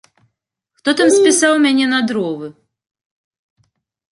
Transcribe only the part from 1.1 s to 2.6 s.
спісаў мяне на дровы?